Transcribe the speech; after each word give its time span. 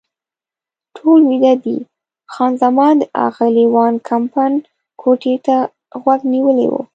ټول 0.97 1.19
ویده 1.29 1.53
دي، 1.63 1.77
خان 2.33 2.51
زمان 2.63 2.93
د 2.99 3.03
اغلې 3.27 3.65
وان 3.73 3.93
کمپن 4.09 4.51
کوټې 5.01 5.35
ته 5.45 5.55
غوږ 6.01 6.21
نیولی 6.33 6.67
و. 6.71 6.75